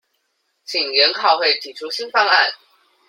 [0.65, 2.53] 請研考會提出新方案